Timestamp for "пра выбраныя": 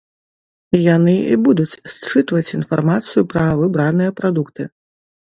3.33-4.15